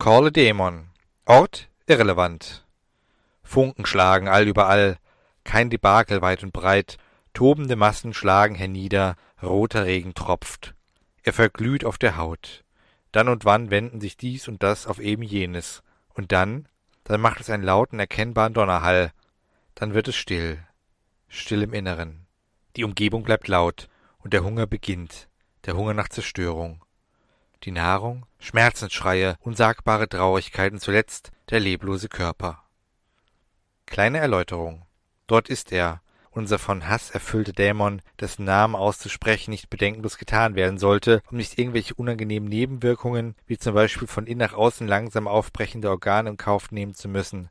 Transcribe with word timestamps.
Corle 0.00 0.30
Dämon. 0.30 0.90
Ort 1.24 1.68
irrelevant. 1.88 2.64
Funken 3.42 3.84
schlagen 3.84 4.28
allüberall, 4.28 4.98
kein 5.42 5.70
Debakel 5.70 6.22
weit 6.22 6.44
und 6.44 6.52
breit, 6.52 6.98
tobende 7.34 7.74
Massen 7.74 8.14
schlagen 8.14 8.54
hernieder, 8.54 9.16
roter 9.42 9.86
Regen 9.86 10.14
tropft. 10.14 10.76
Er 11.24 11.32
verglüht 11.32 11.84
auf 11.84 11.98
der 11.98 12.16
Haut. 12.16 12.62
Dann 13.10 13.28
und 13.28 13.44
wann 13.44 13.70
wenden 13.70 14.00
sich 14.00 14.16
dies 14.16 14.46
und 14.46 14.62
das 14.62 14.86
auf 14.86 15.00
eben 15.00 15.24
jenes. 15.24 15.82
Und 16.14 16.30
dann, 16.30 16.68
dann 17.02 17.20
macht 17.20 17.40
es 17.40 17.50
einen 17.50 17.64
lauten, 17.64 17.98
erkennbaren 17.98 18.54
Donnerhall. 18.54 19.12
Dann 19.74 19.94
wird 19.94 20.06
es 20.06 20.14
still. 20.14 20.64
Still 21.26 21.62
im 21.62 21.74
Inneren. 21.74 22.24
Die 22.76 22.84
Umgebung 22.84 23.24
bleibt 23.24 23.48
laut, 23.48 23.88
und 24.18 24.32
der 24.32 24.44
Hunger 24.44 24.68
beginnt. 24.68 25.28
Der 25.66 25.76
Hunger 25.76 25.92
nach 25.92 26.08
Zerstörung. 26.08 26.84
Die 27.64 27.72
Nahrung, 27.72 28.24
Schmerzensschreie, 28.38 29.36
unsagbare 29.40 30.08
Traurigkeit 30.08 30.72
und 30.72 30.80
zuletzt 30.80 31.32
der 31.50 31.60
leblose 31.60 32.08
Körper. 32.08 32.62
Kleine 33.86 34.18
Erläuterung. 34.18 34.86
Dort 35.26 35.48
ist 35.48 35.72
er, 35.72 36.00
unser 36.30 36.58
von 36.58 36.86
Hass 36.86 37.10
erfüllte 37.10 37.52
Dämon, 37.52 38.00
dessen 38.20 38.44
Namen 38.44 38.76
auszusprechen 38.76 39.50
nicht 39.50 39.70
bedenkenlos 39.70 40.18
getan 40.18 40.54
werden 40.54 40.78
sollte, 40.78 41.20
um 41.30 41.36
nicht 41.36 41.58
irgendwelche 41.58 41.94
unangenehmen 41.94 42.48
Nebenwirkungen, 42.48 43.34
wie 43.46 43.58
zum 43.58 43.74
Beispiel 43.74 44.06
von 44.06 44.26
innen 44.26 44.38
nach 44.38 44.52
außen 44.52 44.86
langsam 44.86 45.26
aufbrechende 45.26 45.90
Organe 45.90 46.30
in 46.30 46.36
Kauf 46.36 46.70
nehmen 46.70 46.94
zu 46.94 47.08
müssen. 47.08 47.50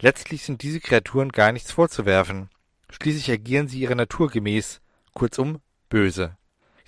Letztlich 0.00 0.42
sind 0.42 0.62
diese 0.62 0.80
Kreaturen 0.80 1.30
gar 1.30 1.52
nichts 1.52 1.70
vorzuwerfen. 1.70 2.50
Schließlich 2.90 3.30
agieren 3.30 3.68
sie 3.68 3.80
ihrer 3.80 3.94
Natur 3.94 4.28
gemäß, 4.28 4.80
kurzum 5.12 5.60
böse. 5.88 6.36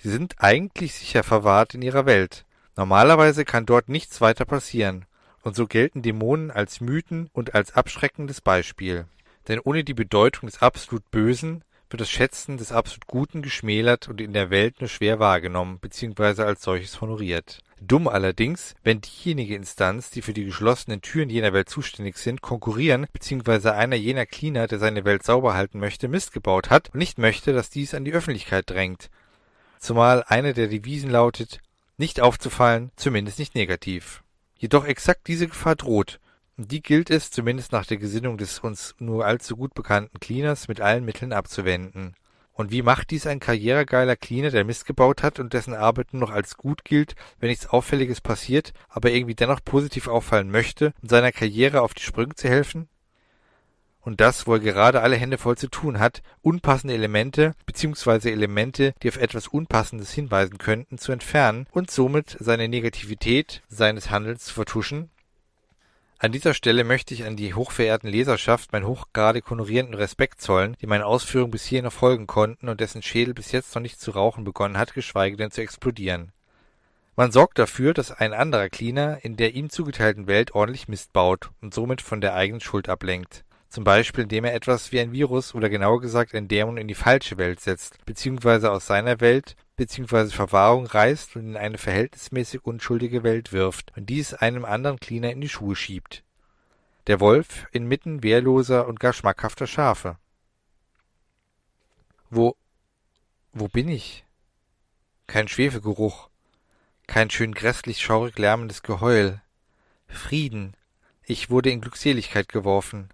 Sie 0.03 0.09
sind 0.09 0.35
eigentlich 0.39 0.95
sicher 0.95 1.23
verwahrt 1.23 1.75
in 1.75 1.81
ihrer 1.81 2.05
Welt. 2.05 2.43
Normalerweise 2.75 3.45
kann 3.45 3.65
dort 3.65 3.87
nichts 3.87 4.19
weiter 4.19 4.43
passieren. 4.43 5.05
Und 5.43 5.55
so 5.55 5.65
gelten 5.65 6.01
Dämonen 6.01 6.51
als 6.51 6.81
Mythen 6.81 7.29
und 7.31 7.55
als 7.55 7.73
abschreckendes 7.73 8.41
Beispiel. 8.41 9.05
Denn 9.47 9.61
ohne 9.63 9.85
die 9.85 9.93
Bedeutung 9.93 10.49
des 10.49 10.61
absolut 10.61 11.09
Bösen 11.09 11.63
wird 11.89 12.01
das 12.01 12.09
Schätzen 12.09 12.57
des 12.57 12.73
absolut 12.73 13.07
Guten 13.07 13.41
geschmälert 13.41 14.09
und 14.09 14.19
in 14.19 14.33
der 14.33 14.49
Welt 14.49 14.81
nur 14.81 14.89
schwer 14.89 15.19
wahrgenommen 15.19 15.79
bzw. 15.79 16.41
als 16.41 16.63
solches 16.63 16.99
honoriert. 16.99 17.59
Dumm 17.79 18.09
allerdings, 18.09 18.75
wenn 18.83 18.99
diejenige 18.99 19.55
Instanz, 19.55 20.09
die 20.09 20.21
für 20.21 20.33
die 20.33 20.43
geschlossenen 20.43 21.01
Türen 21.01 21.29
jener 21.29 21.53
Welt 21.53 21.69
zuständig 21.69 22.17
sind, 22.17 22.41
konkurrieren 22.41 23.07
bzw. 23.13 23.69
einer 23.69 23.95
jener 23.95 24.25
Cleaner, 24.25 24.67
der 24.67 24.79
seine 24.79 25.05
Welt 25.05 25.23
sauber 25.23 25.53
halten 25.53 25.79
möchte, 25.79 26.09
Mist 26.09 26.33
gebaut 26.33 26.69
hat 26.69 26.89
und 26.93 26.99
nicht 26.99 27.19
möchte, 27.19 27.53
dass 27.53 27.69
dies 27.69 27.93
an 27.93 28.03
die 28.03 28.11
Öffentlichkeit 28.11 28.69
drängt. 28.69 29.09
Zumal 29.83 30.23
eine 30.25 30.53
der 30.53 30.69
Devisen 30.69 31.09
lautet, 31.09 31.59
nicht 31.97 32.21
aufzufallen, 32.21 32.91
zumindest 32.95 33.37
nicht 33.37 33.53
negativ. 33.53 34.23
Jedoch 34.57 34.85
exakt 34.85 35.27
diese 35.27 35.45
Gefahr 35.45 35.75
droht, 35.75 36.21
und 36.55 36.71
die 36.71 36.81
gilt 36.81 37.09
es, 37.09 37.31
zumindest 37.31 37.73
nach 37.73 37.85
der 37.85 37.97
Gesinnung 37.97 38.37
des 38.37 38.59
uns 38.59 38.95
nur 38.99 39.25
allzu 39.25 39.57
gut 39.57 39.73
bekannten 39.73 40.21
Cleaners, 40.21 40.69
mit 40.69 40.79
allen 40.79 41.03
Mitteln 41.03 41.33
abzuwenden. 41.33 42.15
Und 42.53 42.71
wie 42.71 42.81
macht 42.81 43.11
dies 43.11 43.27
ein 43.27 43.41
karrieregeiler 43.41 44.15
Cleaner, 44.15 44.51
der 44.51 44.63
Mist 44.63 44.85
gebaut 44.85 45.21
hat 45.21 45.37
und 45.41 45.51
dessen 45.51 45.73
Arbeit 45.73 46.13
nur 46.13 46.21
noch 46.21 46.31
als 46.31 46.55
gut 46.55 46.85
gilt, 46.85 47.15
wenn 47.41 47.49
nichts 47.49 47.67
Auffälliges 47.67 48.21
passiert, 48.21 48.71
aber 48.87 49.11
irgendwie 49.11 49.35
dennoch 49.35 49.59
positiv 49.65 50.07
auffallen 50.07 50.49
möchte, 50.49 50.93
um 51.01 51.09
seiner 51.09 51.33
Karriere 51.33 51.81
auf 51.81 51.93
die 51.93 52.03
Sprünge 52.03 52.35
zu 52.35 52.47
helfen? 52.47 52.87
Und 54.03 54.21
das, 54.21 54.47
wo 54.47 54.53
er 54.53 54.59
gerade 54.59 55.01
alle 55.01 55.15
Hände 55.15 55.37
voll 55.37 55.57
zu 55.57 55.69
tun 55.69 55.99
hat, 55.99 56.21
unpassende 56.41 56.93
Elemente 56.93 57.53
bzw. 57.65 58.31
Elemente, 58.31 58.93
die 59.01 59.09
auf 59.09 59.17
etwas 59.17 59.47
Unpassendes 59.47 60.11
hinweisen 60.11 60.57
könnten, 60.57 60.97
zu 60.97 61.11
entfernen 61.11 61.67
und 61.71 61.89
somit 61.89 62.37
seine 62.39 62.67
Negativität 62.67 63.61
seines 63.69 64.09
Handelns 64.09 64.45
zu 64.45 64.53
vertuschen 64.53 65.09
an 66.23 66.31
dieser 66.31 66.53
Stelle 66.53 66.85
möchte 66.85 67.13
ich 67.13 67.25
an 67.25 67.35
die 67.35 67.53
hochverehrten 67.53 68.09
Leserschaft 68.09 68.71
meinen 68.71 68.87
hochgradig 68.87 69.49
honorierenden 69.49 69.95
Respekt 69.95 70.39
zollen, 70.39 70.77
die 70.79 70.87
meinen 70.87 71.03
Ausführungen 71.03 71.51
bis 71.51 71.65
hierhin 71.65 71.83
noch 71.83 71.91
folgen 71.91 72.27
konnten 72.27 72.69
und 72.69 72.79
dessen 72.79 73.01
Schädel 73.01 73.33
bis 73.33 73.51
jetzt 73.51 73.75
noch 73.75 73.81
nicht 73.81 73.99
zu 73.99 74.11
rauchen 74.11 74.45
begonnen 74.45 74.77
hat, 74.77 74.93
geschweige 74.93 75.35
denn 75.35 75.51
zu 75.51 75.61
explodieren. 75.61 76.31
Man 77.17 77.33
sorgt 77.33 77.59
dafür, 77.59 77.93
dass 77.93 78.13
ein 78.13 78.31
anderer 78.31 78.69
Cleaner 78.69 79.19
in 79.25 79.35
der 79.35 79.53
ihm 79.53 79.69
zugeteilten 79.69 80.25
Welt 80.25 80.55
ordentlich 80.55 80.87
Mist 80.87 81.11
baut 81.11 81.51
und 81.59 81.73
somit 81.73 82.01
von 82.01 82.21
der 82.21 82.35
eigenen 82.35 82.61
Schuld 82.61 82.87
ablenkt. 82.87 83.43
Zum 83.73 83.83
Beispiel, 83.83 84.25
indem 84.25 84.45
er 84.45 84.53
etwas 84.53 84.91
wie 84.91 84.99
ein 84.99 85.13
Virus 85.13 85.55
oder 85.55 85.67
genauer 85.67 85.99
gesagt 85.99 86.35
ein 86.35 86.47
Dämon 86.47 86.77
in 86.77 86.87
die 86.87 86.93
falsche 86.93 87.39
Welt 87.39 87.59
setzt, 87.59 87.97
beziehungsweise 88.05 88.71
aus 88.71 88.85
seiner 88.85 89.19
Welt 89.19 89.55
bzw. 89.77 90.27
Verwahrung 90.27 90.85
reißt 90.85 91.35
und 91.35 91.47
in 91.47 91.57
eine 91.57 91.79
verhältnismäßig 91.79 92.65
unschuldige 92.65 93.23
Welt 93.23 93.51
wirft 93.51 93.91
und 93.97 94.11
dies 94.11 94.35
einem 94.35 94.63
anderen 94.63 94.99
Cleaner 94.99 95.31
in 95.31 95.41
die 95.41 95.49
Schuhe 95.49 95.75
schiebt. 95.75 96.23
Der 97.07 97.19
Wolf 97.19 97.65
inmitten 97.71 98.21
wehrloser 98.21 98.87
und 98.87 98.99
gar 98.99 99.11
schmackhafter 99.11 99.65
Schafe. 99.65 100.19
Wo, 102.29 102.55
wo 103.53 103.69
bin 103.69 103.89
ich? 103.89 104.23
Kein 105.25 105.47
Schwefelgeruch, 105.47 106.29
kein 107.07 107.31
schön 107.31 107.55
grässlich 107.55 108.03
schaurig 108.03 108.37
lärmendes 108.37 108.83
Geheul. 108.83 109.41
Frieden. 110.05 110.77
Ich 111.23 111.49
wurde 111.49 111.71
in 111.71 111.81
Glückseligkeit 111.81 112.49
geworfen. 112.49 113.09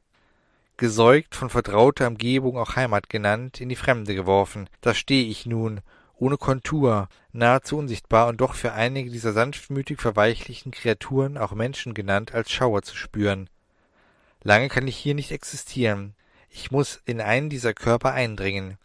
Gesäugt, 0.79 1.35
von 1.35 1.49
vertrauter 1.49 2.07
Umgebung 2.07 2.57
auch 2.57 2.77
Heimat 2.77 3.09
genannt, 3.09 3.59
in 3.59 3.67
die 3.67 3.75
Fremde 3.75 4.15
geworfen. 4.15 4.69
Da 4.79 4.93
steh 4.93 5.23
ich 5.23 5.45
nun 5.45 5.81
ohne 6.15 6.37
Kontur, 6.37 7.09
nahezu 7.33 7.77
unsichtbar 7.77 8.27
und 8.27 8.39
doch 8.39 8.53
für 8.53 8.71
einige 8.71 9.11
dieser 9.11 9.33
sanftmütig 9.33 9.99
verweichlichten 9.99 10.71
Kreaturen, 10.71 11.37
auch 11.37 11.51
Menschen 11.51 11.93
genannt, 11.93 12.33
als 12.33 12.49
Schauer 12.49 12.81
zu 12.81 12.95
spüren. 12.95 13.49
Lange 14.41 14.69
kann 14.69 14.87
ich 14.87 14.95
hier 14.95 15.15
nicht 15.15 15.33
existieren. 15.33 16.15
Ich 16.49 16.71
muss 16.71 17.01
in 17.03 17.19
einen 17.19 17.49
dieser 17.49 17.73
Körper 17.73 18.13
eindringen, 18.13 18.77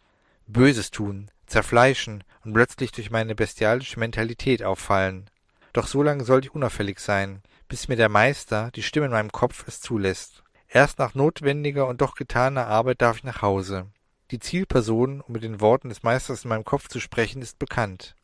Böses 0.48 0.90
tun, 0.90 1.30
zerfleischen 1.46 2.24
und 2.44 2.54
plötzlich 2.54 2.90
durch 2.90 3.12
meine 3.12 3.36
bestialische 3.36 4.00
Mentalität 4.00 4.64
auffallen. 4.64 5.30
Doch 5.72 5.86
so 5.86 6.02
lange 6.02 6.24
sollte 6.24 6.48
ich 6.48 6.54
unauffällig 6.56 6.98
sein, 6.98 7.40
bis 7.68 7.86
mir 7.86 7.96
der 7.96 8.08
Meister, 8.08 8.72
die 8.74 8.82
Stimme 8.82 9.06
in 9.06 9.12
meinem 9.12 9.30
Kopf, 9.30 9.64
es 9.68 9.80
zulässt. 9.80 10.43
Erst 10.74 10.98
nach 10.98 11.14
notwendiger 11.14 11.86
und 11.86 12.00
doch 12.00 12.16
getaner 12.16 12.66
Arbeit 12.66 13.00
darf 13.00 13.18
ich 13.18 13.22
nach 13.22 13.42
Hause. 13.42 13.86
Die 14.32 14.40
Zielperson, 14.40 15.20
um 15.20 15.32
mit 15.32 15.44
den 15.44 15.60
Worten 15.60 15.88
des 15.88 16.02
Meisters 16.02 16.42
in 16.42 16.48
meinem 16.48 16.64
Kopf 16.64 16.88
zu 16.88 16.98
sprechen, 16.98 17.42
ist 17.42 17.60
bekannt. 17.60 18.16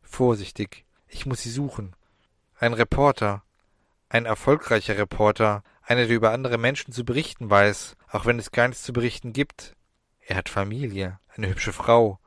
Vorsichtig, 0.00 0.86
ich 1.06 1.26
muss 1.26 1.42
sie 1.42 1.50
suchen. 1.50 1.94
Ein 2.58 2.72
Reporter, 2.72 3.42
ein 4.08 4.24
erfolgreicher 4.24 4.96
Reporter, 4.96 5.62
einer, 5.82 6.06
der 6.06 6.16
über 6.16 6.30
andere 6.30 6.56
Menschen 6.56 6.94
zu 6.94 7.04
berichten 7.04 7.50
weiß, 7.50 7.98
auch 8.08 8.24
wenn 8.24 8.38
es 8.38 8.52
gar 8.52 8.68
nichts 8.68 8.84
zu 8.84 8.94
berichten 8.94 9.34
gibt. 9.34 9.76
Er 10.22 10.36
hat 10.36 10.48
Familie, 10.48 11.20
eine 11.36 11.50
hübsche 11.50 11.74
Frau, 11.74 12.18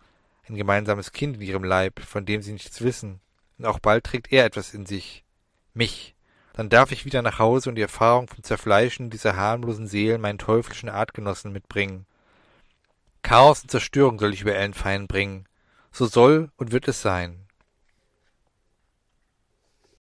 ein 0.48 0.54
gemeinsames 0.54 1.12
Kind 1.12 1.38
in 1.38 1.42
ihrem 1.42 1.64
Leib, 1.64 2.02
von 2.02 2.24
dem 2.28 2.44
sie 2.44 2.54
nichts 2.54 2.82
wissen. 2.82 3.20
Und 3.58 3.66
auch 3.66 3.80
bald 3.80 4.04
trägt 4.04 4.32
er 4.32 4.46
etwas 4.46 4.76
in 4.76 4.86
sich. 4.86 5.26
Mich. 5.74 6.15
Dann 6.56 6.70
darf 6.70 6.94
ich 6.94 7.04
wieder 7.04 7.22
nach 7.22 7.38
Hause 7.38 7.68
und 7.68 7.76
die 7.76 7.82
Erfahrung 7.82 8.30
vom 8.30 8.42
Zerfleischen 8.42 9.10
dieser 9.10 9.36
harmlosen 9.36 9.88
Seelen 9.88 10.22
meinen 10.22 10.38
teuflischen 10.38 10.88
Artgenossen 10.88 11.52
mitbringen. 11.52 12.06
Chaos 13.24 13.64
und 13.64 13.72
Zerstörung 13.72 14.18
soll 14.20 14.34
ich 14.34 14.42
über 14.42 14.56
Ellenfein 14.56 15.08
bringen. 15.08 15.48
So 15.92 16.06
soll 16.06 16.52
und 16.56 16.72
wird 16.72 16.88
es 16.88 17.02
sein. 17.02 17.45